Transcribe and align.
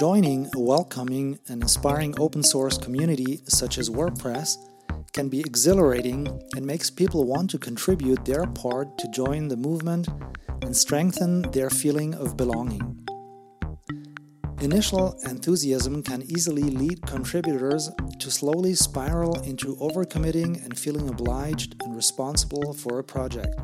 Joining 0.00 0.48
a 0.54 0.58
welcoming 0.58 1.38
and 1.46 1.60
inspiring 1.60 2.14
open 2.18 2.42
source 2.42 2.78
community 2.78 3.42
such 3.44 3.76
as 3.76 3.90
WordPress 3.90 4.56
can 5.12 5.28
be 5.28 5.40
exhilarating 5.40 6.26
and 6.56 6.64
makes 6.64 6.88
people 6.88 7.26
want 7.26 7.50
to 7.50 7.58
contribute 7.58 8.24
their 8.24 8.46
part 8.46 8.96
to 8.96 9.10
join 9.10 9.48
the 9.48 9.58
movement 9.58 10.08
and 10.62 10.74
strengthen 10.74 11.42
their 11.50 11.68
feeling 11.68 12.14
of 12.14 12.38
belonging. 12.38 13.06
Initial 14.62 15.20
enthusiasm 15.26 16.02
can 16.02 16.22
easily 16.22 16.62
lead 16.62 17.02
contributors 17.02 17.90
to 18.20 18.30
slowly 18.30 18.74
spiral 18.74 19.38
into 19.42 19.76
overcommitting 19.76 20.64
and 20.64 20.78
feeling 20.78 21.10
obliged 21.10 21.76
and 21.82 21.94
responsible 21.94 22.72
for 22.72 23.00
a 23.00 23.04
project. 23.04 23.54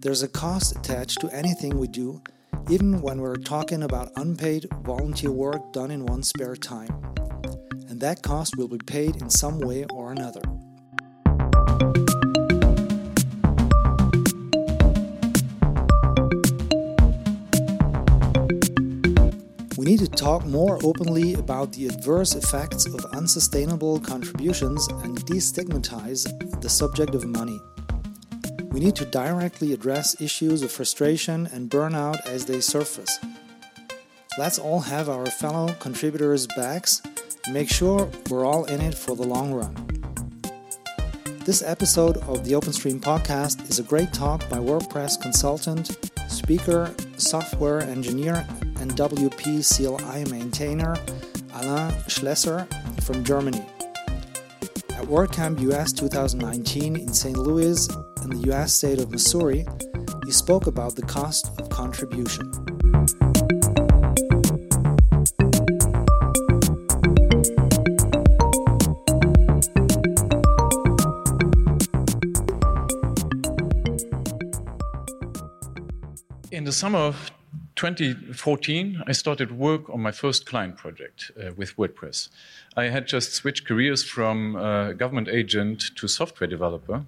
There's 0.00 0.22
a 0.22 0.28
cost 0.28 0.76
attached 0.76 1.22
to 1.22 1.30
anything 1.34 1.78
we 1.78 1.88
do, 1.88 2.22
even 2.68 3.00
when 3.00 3.20
we're 3.20 3.36
talking 3.36 3.82
about 3.82 4.12
unpaid 4.16 4.66
volunteer 4.82 5.32
work 5.32 5.72
done 5.72 5.90
in 5.90 6.04
one's 6.06 6.28
spare 6.28 6.56
time. 6.56 6.90
And 7.88 8.00
that 8.00 8.22
cost 8.22 8.56
will 8.56 8.68
be 8.68 8.78
paid 8.78 9.16
in 9.16 9.30
some 9.30 9.58
way 9.58 9.84
or 9.90 10.12
another. 10.12 10.42
We 19.76 19.86
need 19.86 20.00
to 20.00 20.08
talk 20.08 20.44
more 20.44 20.78
openly 20.84 21.34
about 21.34 21.72
the 21.72 21.86
adverse 21.86 22.34
effects 22.34 22.84
of 22.84 23.02
unsustainable 23.14 23.98
contributions 24.00 24.86
and 24.88 25.16
destigmatize 25.24 26.60
the 26.60 26.68
subject 26.68 27.14
of 27.14 27.24
money. 27.24 27.58
We 28.70 28.78
need 28.78 28.94
to 28.96 29.04
directly 29.04 29.72
address 29.72 30.20
issues 30.20 30.62
of 30.62 30.70
frustration 30.70 31.48
and 31.52 31.68
burnout 31.68 32.24
as 32.24 32.44
they 32.44 32.60
surface. 32.60 33.18
Let's 34.38 34.60
all 34.60 34.78
have 34.80 35.08
our 35.08 35.26
fellow 35.26 35.72
contributors' 35.80 36.46
backs 36.46 37.02
and 37.44 37.52
make 37.52 37.68
sure 37.68 38.08
we're 38.28 38.44
all 38.44 38.64
in 38.66 38.80
it 38.80 38.94
for 38.94 39.16
the 39.16 39.26
long 39.26 39.52
run. 39.52 39.74
This 41.44 41.64
episode 41.64 42.18
of 42.18 42.44
the 42.44 42.52
OpenStream 42.52 43.00
podcast 43.00 43.68
is 43.68 43.80
a 43.80 43.82
great 43.82 44.12
talk 44.12 44.48
by 44.48 44.58
WordPress 44.58 45.20
consultant, 45.20 45.98
speaker, 46.28 46.94
software 47.16 47.80
engineer, 47.80 48.46
and 48.78 48.92
WP 48.92 49.66
CLI 49.66 50.30
maintainer 50.30 50.94
Alain 51.54 51.90
Schlesser 52.06 52.68
from 53.02 53.24
Germany. 53.24 53.66
At 54.90 55.06
WordCamp 55.06 55.60
US 55.72 55.92
2019 55.92 56.96
in 56.96 57.12
St. 57.12 57.36
Louis 57.36 57.88
in 58.30 58.40
the 58.40 58.52
US 58.52 58.74
state 58.74 59.00
of 59.00 59.10
Missouri, 59.10 59.66
he 60.24 60.32
spoke 60.32 60.66
about 60.66 60.96
the 60.96 61.02
cost 61.02 61.50
of 61.58 61.68
contribution. 61.70 62.50
In 76.52 76.64
the 76.64 76.72
summer 76.72 76.98
of 76.98 77.30
2014, 77.76 79.02
I 79.06 79.12
started 79.12 79.52
work 79.52 79.88
on 79.88 80.00
my 80.00 80.12
first 80.12 80.46
client 80.46 80.76
project 80.76 81.30
uh, 81.36 81.52
with 81.56 81.76
WordPress. 81.76 82.28
I 82.76 82.84
had 82.84 83.06
just 83.06 83.32
switched 83.32 83.66
careers 83.66 84.04
from 84.04 84.56
uh, 84.56 84.92
government 84.92 85.28
agent 85.28 85.82
to 85.96 86.06
software 86.06 86.48
developer. 86.48 87.06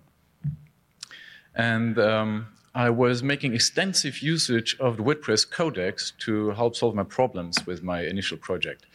And 1.55 1.99
um, 1.99 2.47
I 2.75 2.89
was 2.91 3.23
making 3.23 3.55
extensive 3.55 4.23
usage 4.23 4.77
of 4.81 4.97
the 4.97 5.03
WordPress 5.03 5.51
codex 5.51 6.13
to 6.21 6.51
help 6.51 6.75
solve 6.75 6.95
my 6.95 7.05
problems 7.05 7.67
with 7.67 7.83
my 7.83 8.03
initial 8.03 8.39
project. 8.39 8.87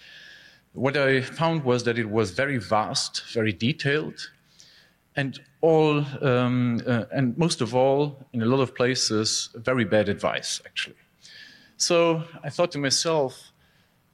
What 0.73 0.97
I 0.97 1.21
found 1.21 1.63
was 1.63 1.83
that 1.83 1.97
it 1.97 2.09
was 2.09 2.31
very 2.31 2.57
vast, 2.57 3.23
very 3.33 3.53
detailed, 3.53 4.31
and 5.15 5.39
all, 5.61 6.05
um, 6.21 6.81
uh, 6.85 7.05
and 7.11 7.37
most 7.37 7.61
of 7.61 7.73
all, 7.73 8.25
in 8.33 8.41
a 8.41 8.45
lot 8.45 8.61
of 8.61 8.75
places, 8.75 9.49
very 9.55 9.83
bad 9.85 10.09
advice, 10.09 10.61
actually. 10.65 10.95
So 11.77 12.23
I 12.43 12.49
thought 12.49 12.71
to 12.73 12.77
myself, 12.77 13.51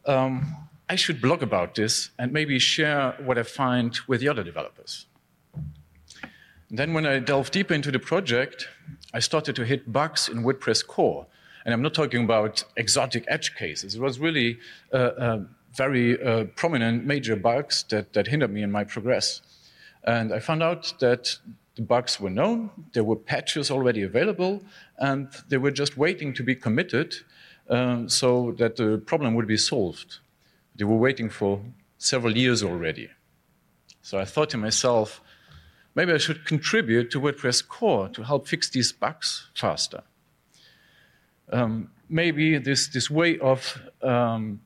um, 0.06 0.56
I 0.90 0.96
should 0.96 1.22
blog 1.22 1.42
about 1.44 1.76
this 1.76 2.12
and 2.20 2.32
maybe 2.32 2.60
share 2.60 3.16
what 3.24 3.38
I 3.38 3.44
find 3.44 3.98
with 4.08 4.20
the 4.22 4.30
other 4.30 4.44
developers. 4.44 5.06
Then, 6.76 6.96
when 6.96 7.06
I 7.06 7.20
delved 7.20 7.54
deeper 7.54 7.76
into 7.76 7.92
the 7.92 8.00
project, 8.00 8.68
I 9.14 9.20
started 9.20 9.56
to 9.58 9.64
hit 9.64 9.94
bugs 9.94 10.28
in 10.28 10.44
WordPress 10.44 10.88
core. 10.88 11.28
And 11.66 11.72
I'm 11.72 11.84
not 11.84 11.94
talking 11.94 12.24
about 12.24 12.64
exotic 12.76 13.26
edge 13.28 13.56
cases. 13.56 13.94
It 13.94 14.02
was 14.02 14.20
really 14.20 14.58
uh, 14.92 14.98
uh, 14.98 15.40
very 15.76 16.20
uh, 16.20 16.46
prominent 16.56 17.06
major 17.06 17.36
bugs 17.36 17.86
that, 17.90 18.14
that 18.14 18.26
hindered 18.26 18.52
me 18.52 18.64
in 18.64 18.72
my 18.72 18.84
progress. 18.86 19.42
And 20.04 20.34
I 20.34 20.40
found 20.40 20.64
out 20.64 20.96
that 21.00 21.38
the 21.76 21.84
bugs 21.84 22.20
were 22.20 22.32
known, 22.32 22.72
there 22.94 23.04
were 23.04 23.18
patches 23.18 23.70
already 23.70 24.02
available, 24.02 24.64
and 24.98 25.28
they 25.50 25.58
were 25.58 25.72
just 25.72 25.96
waiting 25.96 26.34
to 26.34 26.44
be 26.44 26.56
committed 26.56 27.14
um, 27.70 28.10
so 28.10 28.52
that 28.58 28.78
the 28.78 28.98
problem 29.06 29.36
would 29.36 29.48
be 29.48 29.58
solved. 29.58 30.18
They 30.76 30.86
were 30.86 30.98
waiting 30.98 31.30
for 31.30 31.62
several 32.00 32.36
years 32.36 32.64
already. 32.64 33.10
So 34.02 34.18
I 34.18 34.26
thought 34.26 34.50
to 34.50 34.58
myself, 34.58 35.22
maybe 35.96 36.14
I 36.14 36.18
should 36.18 36.46
contribute 36.46 37.12
to 37.12 37.20
WordPress 37.20 37.68
core 37.68 38.10
to 38.10 38.24
help 38.24 38.48
fix 38.48 38.70
these 38.70 38.92
bugs 38.92 39.50
faster. 39.54 40.02
Um, 41.52 41.90
maybe 42.10 42.58
this, 42.58 42.88
this 42.88 43.10
way 43.10 43.38
of, 43.40 43.82
um, 44.02 44.62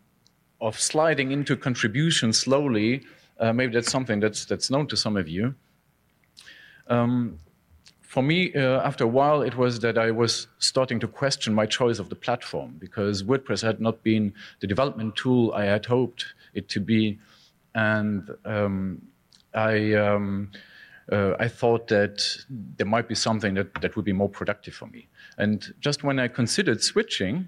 of 0.62 0.80
sliding 0.80 1.32
into 1.32 1.56
contribution 1.56 2.34
slowly 2.34 3.04
uh, 3.40 3.54
maybe 3.54 3.74
that's 3.74 3.92
something 3.92 4.20
that's, 4.20 4.46
that's 4.46 4.70
known 4.70 4.88
to 4.88 4.98
some 4.98 5.18
of 5.18 5.28
you. 5.28 5.56
Um, 6.88 7.40
for 8.02 8.24
me, 8.24 8.54
uh, 8.54 8.82
after 8.82 9.04
a 9.04 9.08
while, 9.08 9.42
it 9.42 9.56
was 9.56 9.80
that 9.82 9.98
I 9.98 10.12
was 10.12 10.48
starting 10.60 11.00
to 11.02 11.08
question 11.08 11.54
my 11.54 11.66
choice 11.66 12.00
of 12.00 12.10
the 12.10 12.16
platform 12.16 12.76
because 12.80 13.24
WordPress 13.24 13.62
had 13.62 13.80
not 13.82 14.02
been 14.02 14.34
the 14.62 14.68
development 14.68 15.16
tool 15.16 15.54
I 15.54 15.66
had 15.66 15.86
hoped 15.86 16.26
it 16.54 16.70
to 16.70 16.80
be. 16.80 17.20
And 17.76 18.30
um, 18.46 19.02
I, 19.54 19.94
um, 19.94 20.52
uh, 21.12 21.34
I 21.40 21.48
thought 21.48 21.88
that 21.88 22.24
there 22.50 22.88
might 22.88 23.08
be 23.08 23.16
something 23.16 23.54
that, 23.54 23.74
that 23.82 23.96
would 23.96 24.06
be 24.06 24.14
more 24.14 24.30
productive 24.30 24.74
for 24.74 24.88
me. 24.88 25.08
And 25.38 25.74
just 25.80 26.04
when 26.04 26.20
I 26.20 26.28
considered 26.28 26.84
switching, 26.84 27.48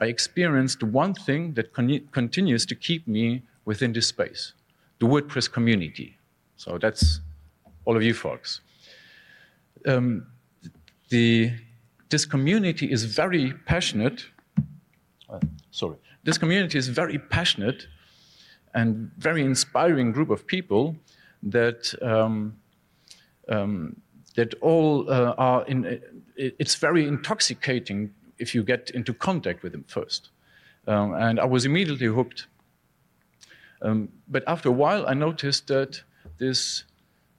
I 0.00 0.06
experienced 0.06 0.82
one 0.82 1.14
thing 1.14 1.54
that 1.54 1.72
con- 1.72 2.08
continues 2.12 2.66
to 2.66 2.74
keep 2.74 3.06
me 3.08 3.42
within 3.64 3.92
this 3.92 4.06
space 4.06 4.52
the 4.98 5.06
WordPress 5.06 5.50
community. 5.50 6.18
So 6.56 6.76
that's 6.76 7.20
all 7.84 7.96
of 7.96 8.02
you 8.02 8.14
folks. 8.14 8.60
Um, 9.86 10.26
the, 11.08 11.52
this 12.08 12.26
community 12.26 12.90
is 12.90 13.04
very 13.04 13.52
passionate. 13.64 14.24
Uh, 15.30 15.38
sorry. 15.70 15.98
This 16.24 16.36
community 16.36 16.76
is 16.76 16.88
very 16.88 17.16
passionate 17.18 17.86
and 18.74 19.10
very 19.18 19.44
inspiring 19.44 20.10
group 20.10 20.30
of 20.30 20.46
people 20.46 20.96
that 21.44 21.94
um, 22.02 22.57
um, 23.48 24.00
that 24.36 24.54
all 24.60 25.10
uh, 25.10 25.34
are 25.38 25.64
in. 25.66 25.86
Uh, 25.86 25.96
it's 26.36 26.76
very 26.76 27.06
intoxicating 27.06 28.14
if 28.38 28.54
you 28.54 28.62
get 28.62 28.90
into 28.90 29.12
contact 29.12 29.62
with 29.64 29.72
them 29.72 29.84
first. 29.88 30.30
Um, 30.86 31.14
and 31.14 31.40
I 31.40 31.44
was 31.44 31.64
immediately 31.64 32.06
hooked 32.06 32.46
um, 33.82 34.08
but 34.26 34.44
after 34.46 34.68
a 34.68 34.72
while, 34.72 35.06
I 35.06 35.14
noticed 35.14 35.68
that 35.68 36.02
this, 36.38 36.84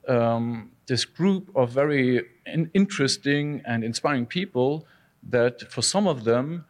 um, 0.07 0.71
this 0.87 1.05
group 1.05 1.51
of 1.55 1.71
very 1.71 2.25
in 2.45 2.71
interesting 2.73 3.61
and 3.65 3.83
inspiring 3.83 4.25
people, 4.25 4.87
that 5.29 5.71
for 5.71 5.81
some 5.81 6.07
of 6.07 6.23
them, 6.23 6.65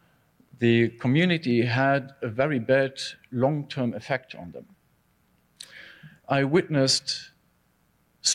the 0.58 0.88
community 0.88 1.62
had 1.64 2.12
a 2.20 2.28
very 2.28 2.58
bad 2.58 3.00
long 3.30 3.66
term 3.68 3.94
effect 3.94 4.34
on 4.34 4.50
them. 4.50 4.66
I 6.28 6.44
witnessed 6.44 7.29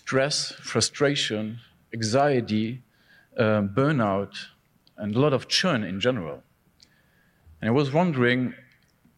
stress, 0.06 0.52
frustration, 0.62 1.60
anxiety, 1.92 2.80
uh, 3.40 3.64
burnout, 3.64 4.36
and 4.98 5.16
a 5.16 5.20
lot 5.20 5.34
of 5.34 5.48
churn 5.48 5.84
in 5.84 6.00
general. 6.00 6.44
And 7.60 7.70
I 7.70 7.72
was 7.72 7.92
wondering 7.92 8.54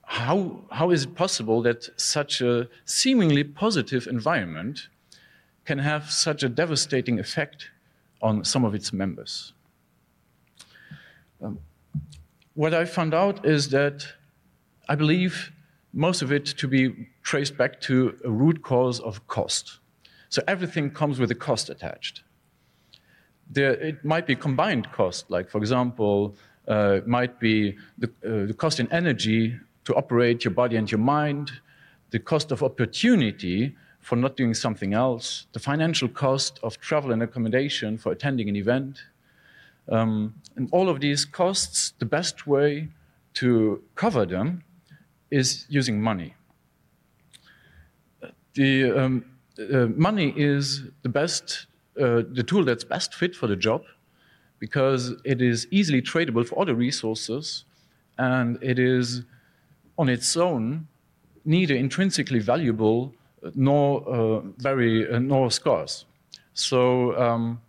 how, 0.04 0.62
how 0.72 0.92
is 0.92 1.04
it 1.04 1.14
possible 1.14 1.62
that 1.64 1.90
such 2.00 2.40
a 2.40 2.70
seemingly 2.86 3.44
positive 3.44 4.08
environment 4.08 4.88
can 5.66 5.80
have 5.80 6.10
such 6.10 6.42
a 6.42 6.48
devastating 6.48 7.20
effect 7.20 7.70
on 8.22 8.46
some 8.46 8.64
of 8.64 8.74
its 8.74 8.94
members? 8.94 9.52
Um, 11.44 11.60
what 12.54 12.74
I 12.74 12.86
found 12.86 13.14
out 13.14 13.46
is 13.46 13.68
that 13.72 14.08
I 14.88 14.96
believe 14.96 15.52
most 15.92 16.22
of 16.22 16.32
it 16.32 16.46
to 16.46 16.68
be 16.70 17.10
traced 17.24 17.58
back 17.58 17.82
to 17.82 18.18
a 18.24 18.32
root 18.32 18.62
cause 18.62 19.02
of 19.02 19.28
cost. 19.28 19.80
So 20.30 20.42
everything 20.48 20.92
comes 20.92 21.20
with 21.20 21.32
a 21.32 21.36
cost 21.36 21.70
attached. 21.70 22.24
There, 23.50 23.72
it 23.74 24.04
might 24.04 24.28
be 24.28 24.36
combined 24.36 24.92
cost, 24.92 25.30
like, 25.30 25.50
for 25.50 25.60
example, 25.60 26.36
uh, 26.68 27.00
might 27.06 27.40
be 27.40 27.78
the, 27.98 28.08
uh, 28.08 28.46
the 28.48 28.54
cost 28.54 28.80
in 28.80 28.92
energy 28.92 29.58
to 29.86 29.96
operate 29.96 30.44
your 30.44 30.54
body 30.54 30.76
and 30.76 30.92
your 30.92 31.00
mind, 31.00 31.52
the 32.12 32.20
cost 32.20 32.52
of 32.52 32.62
opportunity 32.62 33.76
for 34.02 34.16
not 34.16 34.36
doing 34.36 34.54
something 34.54 34.94
else, 34.94 35.48
the 35.54 35.60
financial 35.60 36.10
cost 36.10 36.60
of 36.64 36.80
travel 36.80 37.12
and 37.12 37.24
accommodation 37.24 37.98
for 37.98 38.12
attending 38.12 38.50
an 38.50 38.56
event. 38.56 39.04
Um, 39.90 40.36
and 40.56 40.68
all 40.72 40.90
of 40.90 41.00
these 41.00 41.24
costs, 41.24 41.94
the 42.00 42.06
best 42.06 42.48
way 42.48 42.90
to 43.36 43.82
cover 43.96 44.26
them 44.26 44.64
is 45.32 45.66
using 45.70 46.02
money. 46.02 46.36
The 48.54 48.92
um, 48.92 49.26
uh, 49.60 49.88
money 49.96 50.34
is 50.36 50.84
the 51.04 51.10
best, 51.10 51.68
uh, 52.00 52.24
the 52.32 52.44
tool 52.46 52.64
that's 52.64 52.84
best 52.84 53.14
fit 53.14 53.36
for 53.36 53.48
the 53.48 53.56
job 53.56 53.84
because 54.60 55.14
it 55.24 55.42
is 55.42 55.68
easily 55.72 56.02
tradable 56.02 56.48
for 56.48 56.60
other 56.62 56.76
resources 56.76 57.66
and 58.18 58.58
it 58.62 58.80
is 58.80 59.24
on 59.98 60.10
its 60.10 60.36
own 60.38 60.88
neither 61.46 61.76
intrinsically 61.76 62.40
valuable 62.40 63.14
nor 63.56 64.08
uh, 64.08 64.42
very 64.58 65.10
uh, 65.10 65.20
nor 65.20 65.52
scarce. 65.52 66.06
So 66.54 67.18
um, 67.18 67.62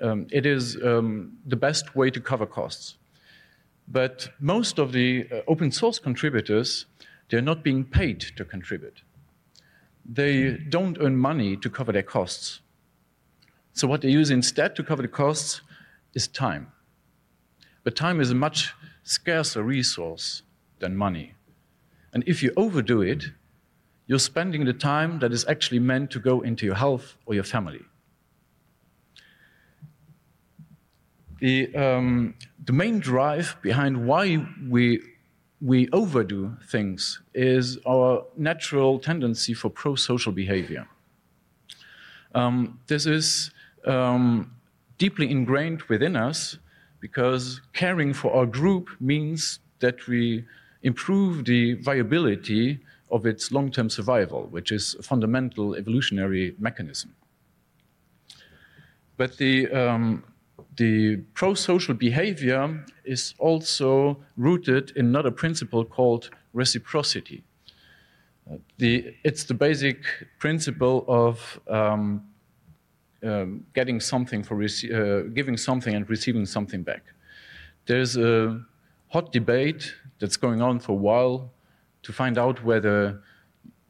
um, 0.00 0.26
it 0.30 0.46
is 0.46 0.76
um, 0.82 1.36
the 1.46 1.56
best 1.56 1.94
way 1.96 2.10
to 2.10 2.20
cover 2.20 2.46
costs. 2.46 2.96
But 3.88 4.28
most 4.40 4.78
of 4.78 4.92
the 4.92 5.26
uh, 5.30 5.40
open 5.46 5.70
source 5.70 5.98
contributors, 5.98 6.86
they're 7.28 7.42
not 7.42 7.62
being 7.62 7.84
paid 7.84 8.20
to 8.36 8.44
contribute. 8.44 9.02
They 10.04 10.52
don't 10.52 10.98
earn 11.00 11.16
money 11.16 11.56
to 11.56 11.70
cover 11.70 11.92
their 11.92 12.02
costs. 12.02 12.60
So 13.72 13.88
what 13.88 14.02
they 14.02 14.10
use 14.10 14.30
instead 14.30 14.76
to 14.76 14.82
cover 14.82 15.02
the 15.02 15.08
costs 15.08 15.62
is 16.14 16.28
time. 16.28 16.72
But 17.82 17.96
time 17.96 18.20
is 18.20 18.30
a 18.30 18.34
much 18.34 18.72
scarcer 19.02 19.62
resource 19.62 20.42
than 20.78 20.96
money. 20.96 21.34
And 22.12 22.22
if 22.26 22.42
you 22.42 22.52
overdo 22.56 23.02
it, 23.02 23.24
you're 24.06 24.18
spending 24.18 24.64
the 24.64 24.72
time 24.72 25.18
that 25.20 25.32
is 25.32 25.44
actually 25.46 25.80
meant 25.80 26.10
to 26.12 26.20
go 26.20 26.40
into 26.42 26.66
your 26.66 26.74
health 26.74 27.16
or 27.26 27.34
your 27.34 27.44
family. 27.44 27.80
The, 31.40 31.74
um, 31.74 32.34
the 32.64 32.72
main 32.72 33.00
drive 33.00 33.56
behind 33.60 34.06
why 34.06 34.46
we, 34.68 35.02
we 35.64 35.88
overdo 35.92 36.54
things 36.68 37.22
is 37.32 37.78
our 37.86 38.22
natural 38.36 38.98
tendency 38.98 39.54
for 39.54 39.70
pro 39.70 39.94
social 39.94 40.30
behavior. 40.30 40.86
Um, 42.34 42.78
this 42.86 43.06
is 43.06 43.50
um, 43.86 44.52
deeply 44.98 45.30
ingrained 45.30 45.80
within 45.84 46.16
us 46.16 46.58
because 47.00 47.62
caring 47.72 48.12
for 48.12 48.34
our 48.34 48.44
group 48.44 48.90
means 49.00 49.60
that 49.78 50.06
we 50.06 50.44
improve 50.82 51.46
the 51.46 51.74
viability 51.80 52.78
of 53.10 53.24
its 53.24 53.50
long 53.50 53.70
term 53.70 53.88
survival, 53.88 54.48
which 54.50 54.70
is 54.70 54.94
a 54.98 55.02
fundamental 55.02 55.76
evolutionary 55.76 56.54
mechanism. 56.58 57.14
But 59.16 59.38
the, 59.38 59.70
um, 59.70 60.24
the 60.76 61.16
pro 61.34 61.54
social 61.54 61.94
behavior 61.94 62.84
is 63.04 63.34
also 63.38 64.18
rooted 64.36 64.92
in 64.96 65.06
another 65.06 65.30
principle 65.30 65.84
called 65.84 66.30
reciprocity. 66.52 67.42
Uh, 68.50 68.56
the, 68.78 69.14
it's 69.24 69.44
the 69.44 69.54
basic 69.54 70.04
principle 70.38 71.04
of 71.08 71.60
um, 71.68 72.22
um, 73.22 73.64
getting 73.74 74.00
something 74.00 74.42
for 74.42 74.62
uh, 74.62 75.22
giving 75.32 75.56
something 75.56 75.94
and 75.94 76.08
receiving 76.10 76.44
something 76.46 76.82
back. 76.82 77.02
There's 77.86 78.16
a 78.16 78.60
hot 79.08 79.32
debate 79.32 79.94
that's 80.18 80.36
going 80.36 80.60
on 80.60 80.80
for 80.80 80.92
a 80.92 80.96
while 80.96 81.50
to 82.02 82.12
find 82.12 82.36
out 82.36 82.62
whether 82.62 83.22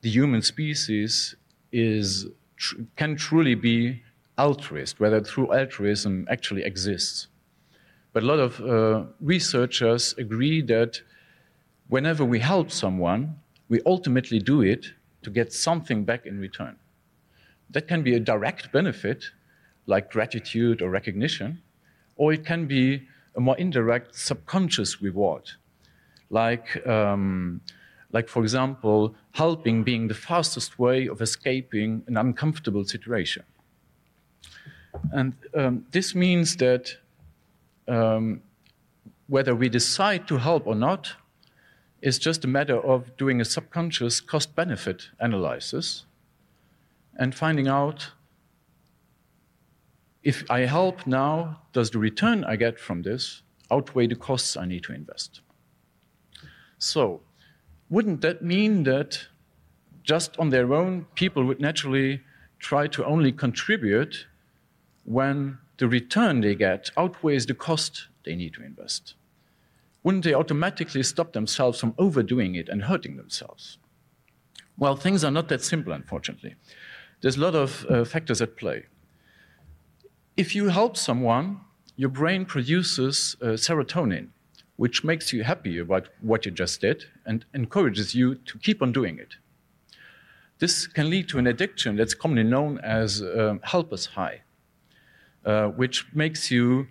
the 0.02 0.10
human 0.10 0.42
species 0.42 1.34
is 1.72 2.26
tr 2.56 2.76
can 2.96 3.16
truly 3.16 3.54
be 3.54 4.02
altruist, 4.38 5.00
whether 5.00 5.20
true 5.20 5.52
altruism 5.52 6.26
actually 6.31 6.64
exists. 6.64 7.28
But 8.12 8.22
a 8.22 8.26
lot 8.26 8.38
of 8.38 8.60
uh, 8.60 9.04
researchers 9.20 10.14
agree 10.19 10.62
that 10.62 11.00
whenever 11.88 12.25
we 12.25 12.38
help 12.38 12.70
someone, 12.70 13.36
we 13.69 13.81
ultimately 13.86 14.38
do 14.38 14.62
it 14.62 14.86
to 15.22 15.31
get 15.31 15.52
something 15.52 16.04
back 16.04 16.26
in 16.26 16.38
return. 16.38 16.76
That 17.70 17.88
can 17.88 18.02
be 18.02 18.14
a 18.14 18.20
direct 18.20 18.72
benefit, 18.72 19.25
like 19.86 20.10
gratitude 20.10 20.81
or 20.82 20.90
recognition, 20.90 21.60
or 22.16 22.32
it 22.32 22.44
can 22.44 22.66
be 22.66 23.02
a 23.36 23.40
more 23.40 23.56
indirect 23.56 24.14
subconscious 24.14 25.02
reward, 25.02 25.50
like, 26.31 26.86
um, 26.86 27.60
like 28.12 28.28
for 28.28 28.42
example, 28.42 29.14
helping 29.32 29.82
being 29.82 30.06
the 30.06 30.14
fastest 30.14 30.78
way 30.78 31.08
of 31.08 31.20
escaping 31.20 32.04
an 32.06 32.16
uncomfortable 32.16 32.84
situation. 32.84 33.42
And 35.14 35.32
um, 35.55 35.87
this 35.93 36.12
means 36.14 36.56
that 36.56 36.93
um, 37.87 38.43
whether 39.28 39.55
we 39.55 39.69
decide 39.69 40.26
to 40.26 40.38
help 40.38 40.66
or 40.66 40.75
not 40.75 41.12
is 42.02 42.19
just 42.19 42.44
a 42.44 42.49
matter 42.49 42.81
of 42.81 43.16
doing 43.16 43.40
a 43.40 43.44
subconscious 43.44 44.20
cost 44.20 44.56
benefit 44.56 45.11
analysis 45.20 46.05
and 47.16 47.32
finding 47.32 47.69
out 47.69 48.11
if 50.25 50.43
I 50.50 50.61
help 50.61 51.06
now, 51.06 51.60
does 51.72 51.90
the 51.90 51.99
return 51.99 52.44
I 52.44 52.56
get 52.56 52.81
from 52.81 53.02
this 53.02 53.43
outweigh 53.70 54.08
the 54.08 54.17
costs 54.17 54.56
I 54.56 54.64
need 54.64 54.82
to 54.84 54.93
invest? 54.93 55.43
So, 56.78 57.20
wouldn't 57.88 58.20
that 58.22 58.43
mean 58.43 58.82
that 58.84 59.28
just 60.02 60.37
on 60.38 60.50
their 60.50 60.75
own, 60.75 61.06
people 61.14 61.44
would 61.44 61.60
naturally 61.60 62.20
try 62.58 62.88
to 62.88 63.05
only 63.05 63.31
contribute 63.31 64.26
when 65.04 65.58
the 65.78 65.88
return 65.88 66.40
they 66.40 66.54
get 66.54 66.90
outweighs 66.96 67.46
the 67.46 67.54
cost 67.54 68.08
they 68.24 68.36
need 68.36 68.54
to 68.54 68.62
invest? 68.62 69.14
Wouldn't 70.02 70.24
they 70.24 70.34
automatically 70.34 71.02
stop 71.02 71.32
themselves 71.32 71.80
from 71.80 71.94
overdoing 71.98 72.54
it 72.54 72.68
and 72.68 72.84
hurting 72.84 73.16
themselves? 73.16 73.78
Well, 74.76 74.96
things 74.96 75.24
are 75.24 75.30
not 75.30 75.48
that 75.48 75.62
simple, 75.62 75.92
unfortunately 75.92 76.56
there's 77.24 77.38
a 77.38 77.40
lot 77.40 77.54
of 77.54 77.86
uh, 77.88 78.04
factors 78.04 78.42
at 78.42 78.54
play. 78.54 78.84
If 80.36 80.55
you 80.55 80.69
help 80.69 80.94
someone, 80.94 81.60
your 81.96 82.10
brain 82.10 82.44
produces 82.44 83.34
uh, 83.40 83.56
serotonin, 83.56 84.29
which 84.76 85.05
makes 85.05 85.32
you 85.32 85.43
happy 85.43 85.79
about 85.79 86.10
what 86.20 86.44
you 86.44 86.50
just 86.50 86.82
did 86.82 87.05
and 87.24 87.46
encourages 87.55 88.14
you 88.14 88.34
to 88.34 88.58
keep 88.58 88.82
on 88.82 88.93
doing 88.93 89.19
it. 89.19 89.36
This 90.58 90.86
can 90.86 91.08
lead 91.08 91.31
to 91.31 91.38
an 91.38 91.46
addiction 91.46 91.96
that's 91.96 92.12
commonly 92.12 92.43
known 92.44 92.79
as 92.81 93.22
um, 93.22 93.60
helper's 93.62 94.05
high, 94.05 94.43
uh, 95.44 95.69
which 95.69 96.06
makes 96.15 96.51
you 96.51 96.86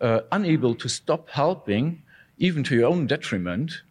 uh, 0.00 0.20
unable 0.32 0.74
to 0.74 0.88
stop 0.88 1.28
helping, 1.30 2.02
even 2.38 2.62
to 2.64 2.74
your 2.74 2.88
own 2.88 3.06
detriment, 3.06 3.82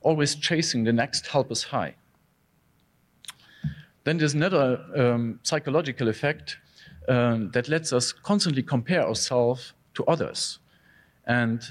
always 0.00 0.34
chasing 0.34 0.84
the 0.84 0.92
next 0.92 1.26
helper's 1.26 1.64
high. 1.64 1.94
Then 4.04 4.18
there's 4.18 4.34
another 4.34 4.80
um, 4.96 5.38
psychological 5.42 6.08
effect 6.08 6.56
um, 7.08 7.50
that 7.52 7.68
lets 7.68 7.92
us 7.92 8.12
constantly 8.12 8.62
compare 8.62 9.06
ourselves 9.06 9.74
to 9.94 10.04
others 10.06 10.58
and 11.26 11.62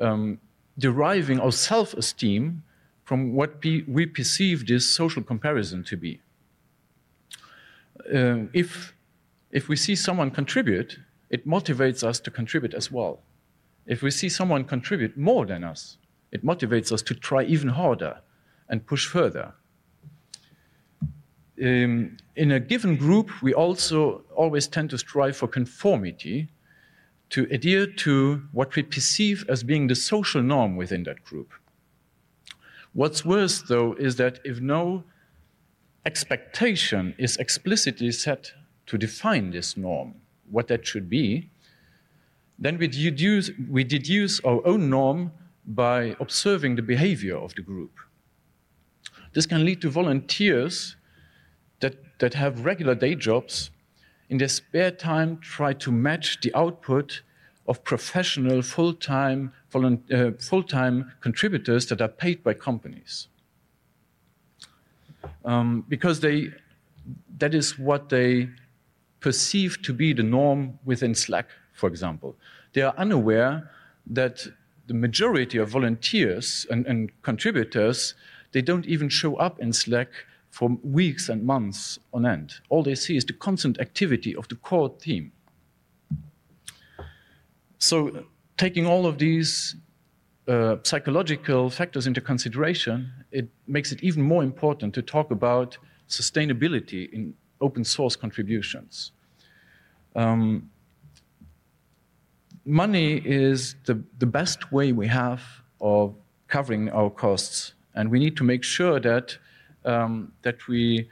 um, 0.00 0.38
deriving 0.78 1.40
our 1.40 1.52
self 1.52 1.94
esteem 1.94 2.62
from 3.04 3.34
what 3.34 3.62
we 3.62 4.06
perceive 4.06 4.66
this 4.66 4.92
social 4.92 5.22
comparison 5.22 5.84
to 5.84 5.96
be. 5.96 6.20
Uh, 8.12 8.46
if, 8.52 8.94
if 9.52 9.68
we 9.68 9.76
see 9.76 9.94
someone 9.94 10.30
contribute, 10.30 10.98
it 11.30 11.46
motivates 11.46 12.02
us 12.04 12.20
to 12.20 12.30
contribute 12.30 12.74
as 12.74 12.90
well. 12.90 13.20
If 13.86 14.02
we 14.02 14.10
see 14.10 14.28
someone 14.28 14.64
contribute 14.64 15.16
more 15.16 15.46
than 15.46 15.64
us, 15.64 15.98
it 16.32 16.44
motivates 16.44 16.92
us 16.92 17.02
to 17.02 17.14
try 17.14 17.44
even 17.44 17.68
harder 17.68 18.20
and 18.68 18.86
push 18.86 19.06
further 19.06 19.54
um, 21.62 22.16
in 22.36 22.52
a 22.52 22.60
given 22.60 22.96
group, 22.96 23.42
we 23.42 23.54
also 23.54 24.22
always 24.34 24.66
tend 24.66 24.90
to 24.90 24.98
strive 24.98 25.36
for 25.36 25.48
conformity, 25.48 26.48
to 27.30 27.46
adhere 27.50 27.86
to 27.86 28.42
what 28.52 28.76
we 28.76 28.82
perceive 28.82 29.44
as 29.48 29.62
being 29.62 29.86
the 29.86 29.94
social 29.94 30.42
norm 30.42 30.76
within 30.76 31.02
that 31.04 31.24
group. 31.24 31.52
What's 32.92 33.24
worse, 33.24 33.62
though, 33.62 33.94
is 33.94 34.16
that 34.16 34.38
if 34.44 34.60
no 34.60 35.04
expectation 36.04 37.14
is 37.18 37.36
explicitly 37.36 38.12
set 38.12 38.52
to 38.86 38.96
define 38.96 39.50
this 39.50 39.76
norm, 39.76 40.14
what 40.50 40.68
that 40.68 40.86
should 40.86 41.08
be, 41.08 41.50
then 42.58 42.78
we 42.78 42.88
deduce, 42.88 43.50
we 43.68 43.84
deduce 43.84 44.40
our 44.40 44.66
own 44.66 44.88
norm 44.88 45.32
by 45.66 46.16
observing 46.20 46.76
the 46.76 46.82
behavior 46.82 47.36
of 47.36 47.54
the 47.54 47.62
group. 47.62 47.98
This 49.32 49.46
can 49.46 49.64
lead 49.64 49.80
to 49.82 49.90
volunteers 49.90 50.96
that, 51.80 52.18
that 52.18 52.34
have 52.34 52.64
regular 52.64 52.94
day 52.94 53.14
jobs 53.14 53.70
in 54.30 54.38
their 54.38 54.48
spare 54.48 54.90
time 54.90 55.38
try 55.38 55.72
to 55.74 55.92
match 55.92 56.40
the 56.40 56.54
output 56.54 57.22
of 57.68 57.82
professional 57.84 58.62
full-time 58.62 59.52
uh, 59.74 60.30
full-time 60.38 61.12
contributors 61.20 61.86
that 61.86 62.00
are 62.00 62.08
paid 62.08 62.42
by 62.42 62.54
companies 62.54 63.28
um, 65.44 65.84
because 65.88 66.20
they, 66.20 66.48
that 67.38 67.54
is 67.54 67.78
what 67.78 68.08
they 68.08 68.48
perceive 69.20 69.82
to 69.82 69.92
be 69.92 70.12
the 70.12 70.22
norm 70.22 70.78
within 70.84 71.14
Slack, 71.14 71.48
for 71.72 71.88
example. 71.88 72.36
They 72.72 72.82
are 72.82 72.94
unaware 72.96 73.70
that 74.06 74.46
the 74.86 74.94
majority 74.94 75.58
of 75.58 75.68
volunteers 75.68 76.66
and, 76.70 76.86
and 76.86 77.10
contributors, 77.22 78.14
they 78.52 78.62
don't 78.62 78.86
even 78.86 79.08
show 79.08 79.36
up 79.36 79.58
in 79.58 79.72
Slack 79.72 80.08
for 80.50 80.70
weeks 80.82 81.28
and 81.28 81.44
months 81.44 81.98
on 82.12 82.24
end. 82.24 82.54
All 82.68 82.82
they 82.82 82.94
see 82.94 83.16
is 83.16 83.24
the 83.24 83.32
constant 83.32 83.80
activity 83.80 84.34
of 84.34 84.48
the 84.48 84.54
core 84.54 84.88
team. 84.88 85.32
So, 87.78 88.24
taking 88.56 88.86
all 88.86 89.04
of 89.06 89.18
these 89.18 89.76
uh, 90.48 90.76
psychological 90.82 91.68
factors 91.68 92.06
into 92.06 92.20
consideration, 92.20 93.12
it 93.32 93.48
makes 93.66 93.92
it 93.92 94.02
even 94.02 94.22
more 94.22 94.42
important 94.42 94.94
to 94.94 95.02
talk 95.02 95.30
about 95.30 95.76
sustainability 96.08 97.12
in 97.12 97.34
open 97.60 97.84
source 97.84 98.16
contributions. 98.16 99.12
Um, 100.14 100.70
money 102.64 103.22
is 103.24 103.76
the, 103.84 104.02
the 104.18 104.26
best 104.26 104.72
way 104.72 104.92
we 104.92 105.06
have 105.08 105.42
of 105.80 106.14
covering 106.48 106.90
our 106.90 107.10
costs, 107.10 107.74
and 107.94 108.10
we 108.10 108.18
need 108.18 108.36
to 108.36 108.44
make 108.44 108.62
sure 108.62 109.00
that, 109.00 109.36
um, 109.84 110.32
that 110.42 110.66
we, 110.68 111.08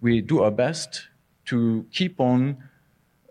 we 0.00 0.20
do 0.20 0.42
our 0.42 0.50
best 0.50 1.08
to 1.46 1.86
keep 1.92 2.20
on 2.20 2.56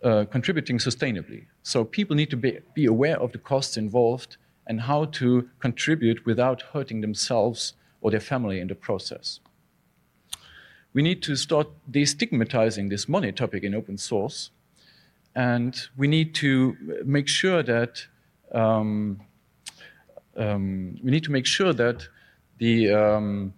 uh, 0.04 0.26
contributing 0.32 0.78
sustainably. 0.78 1.46
So 1.64 1.84
people 1.84 2.16
need 2.16 2.30
to 2.30 2.38
be, 2.38 2.60
be 2.74 2.86
aware 2.86 3.20
of 3.20 3.32
the 3.32 3.38
costs 3.38 3.78
involved 3.78 4.38
and 4.68 4.82
how 4.82 5.06
to 5.06 5.50
contribute 5.60 6.26
without 6.26 6.62
hurting 6.74 7.02
themselves 7.02 7.74
or 8.02 8.12
their 8.12 8.20
family 8.20 8.60
in 8.60 8.68
the 8.68 8.76
process. 8.76 9.40
We 10.94 11.04
need 11.04 11.22
to 11.24 11.36
start 11.36 11.68
destigmatizing 11.92 12.90
this 12.90 13.08
money 13.08 13.32
topic 13.32 13.64
in 13.64 13.76
open 13.76 13.98
source, 13.98 14.50
and 15.36 15.76
we 15.96 16.08
need 16.08 16.34
to 16.36 16.76
make 17.06 17.28
sure 17.28 17.62
that 17.62 18.08
um, 18.52 19.20
um, 20.36 20.98
we 21.04 21.12
need 21.12 21.24
to 21.26 21.32
make 21.32 21.46
sure 21.46 21.74
that 21.74 22.08
the 22.58 22.92
um, 22.92 23.54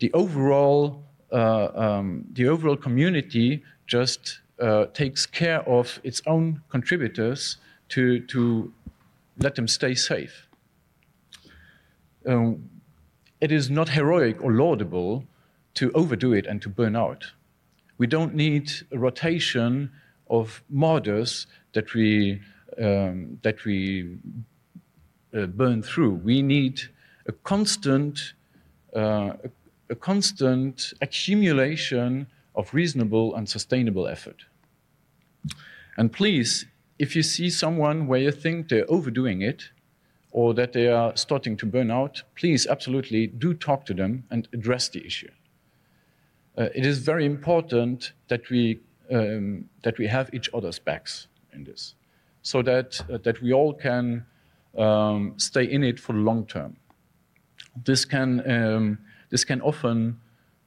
the 0.00 0.12
overall 0.12 1.04
uh, 1.32 1.68
um, 1.74 2.24
the 2.32 2.48
overall 2.48 2.76
community 2.76 3.62
just 3.86 4.40
uh, 4.60 4.86
takes 4.86 5.26
care 5.26 5.62
of 5.68 6.00
its 6.02 6.22
own 6.26 6.62
contributors 6.70 7.58
to 7.90 8.20
to 8.26 8.72
let 9.38 9.54
them 9.54 9.68
stay 9.68 9.94
safe. 9.94 10.48
Um, 12.26 12.70
it 13.40 13.52
is 13.52 13.70
not 13.70 13.90
heroic 13.90 14.42
or 14.42 14.52
laudable 14.52 15.24
to 15.74 15.90
overdo 15.92 16.32
it 16.32 16.46
and 16.46 16.62
to 16.62 16.68
burn 16.68 16.96
out. 16.96 17.24
We 17.98 18.06
don't 18.06 18.34
need 18.34 18.70
a 18.92 18.98
rotation 18.98 19.90
of 20.28 20.62
martyrs 20.68 21.46
that 21.72 21.94
we, 21.94 22.40
um, 22.80 23.38
that 23.42 23.64
we 23.64 24.18
uh, 25.36 25.46
burn 25.46 25.82
through. 25.82 26.14
We 26.14 26.42
need 26.42 26.80
a 27.26 27.32
constant, 27.32 28.34
uh, 28.94 29.34
a, 29.44 29.50
a 29.90 29.94
constant 29.94 30.92
accumulation 31.00 32.26
of 32.54 32.72
reasonable 32.72 33.34
and 33.34 33.48
sustainable 33.48 34.06
effort. 34.06 34.44
And 35.96 36.12
please, 36.12 36.66
if 36.98 37.16
you 37.16 37.22
see 37.22 37.50
someone 37.50 38.06
where 38.06 38.20
you 38.20 38.30
think 38.30 38.68
they're 38.68 38.90
overdoing 38.90 39.42
it 39.42 39.70
or 40.30 40.54
that 40.54 40.72
they 40.72 40.88
are 40.88 41.16
starting 41.16 41.56
to 41.56 41.66
burn 41.66 41.90
out, 41.90 42.22
please 42.34 42.66
absolutely 42.66 43.26
do 43.26 43.54
talk 43.54 43.86
to 43.86 43.94
them 43.94 44.24
and 44.30 44.48
address 44.52 44.88
the 44.88 45.04
issue. 45.04 45.30
Uh, 46.56 46.68
it 46.74 46.86
is 46.86 46.98
very 46.98 47.26
important 47.26 48.12
that 48.28 48.48
we, 48.50 48.80
um, 49.10 49.68
that 49.82 49.98
we 49.98 50.06
have 50.06 50.32
each 50.32 50.48
other's 50.54 50.78
backs 50.78 51.26
in 51.52 51.64
this 51.64 51.94
so 52.42 52.62
that, 52.62 53.00
uh, 53.10 53.18
that 53.18 53.40
we 53.42 53.52
all 53.52 53.72
can 53.72 54.24
um, 54.78 55.34
stay 55.36 55.64
in 55.64 55.82
it 55.82 55.98
for 55.98 56.12
the 56.12 56.18
long 56.18 56.46
term. 56.46 56.76
This 57.84 58.04
can, 58.04 58.48
um, 58.50 58.98
this 59.30 59.44
can 59.44 59.60
often 59.62 60.20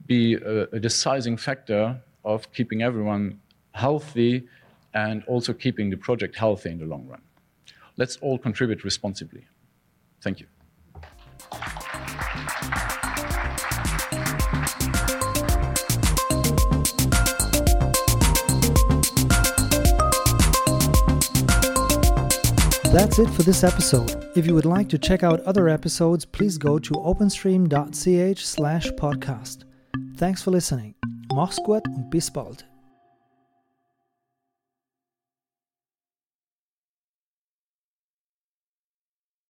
be 0.06 0.36
a, 0.36 0.64
a 0.74 0.80
deciding 0.80 1.38
factor 1.38 2.02
of 2.26 2.52
keeping 2.52 2.82
everyone 2.82 3.40
healthy 3.72 4.48
and 4.94 5.24
also 5.26 5.54
keeping 5.54 5.90
the 5.90 5.98
project 5.98 6.36
healthy 6.36 6.72
in 6.72 6.80
the 6.80 6.86
long 6.86 7.08
run. 7.08 7.22
Let's 7.96 8.18
all 8.18 8.38
contribute 8.38 8.84
responsibly. 8.84 9.46
Thank 10.22 10.40
you. 10.40 10.48
That's 22.98 23.20
it 23.20 23.30
for 23.30 23.44
this 23.44 23.64
episode. 23.64 24.28
If 24.36 24.48
you 24.48 24.56
would 24.56 24.66
like 24.66 24.90
to 24.90 24.98
check 24.98 25.22
out 25.22 25.42
other 25.42 25.70
episodes, 25.70 26.26
please 26.26 26.58
go 26.58 26.80
to 26.80 26.94
openstream.ch 26.94 28.44
slash 28.44 28.90
podcast. 28.94 29.66
Thanks 30.16 30.42
for 30.42 30.50
listening. 30.50 30.96
Mach's 31.32 31.60
gut 31.64 31.88
und 31.88 32.10
bis 32.10 32.32
bald. 32.32 32.66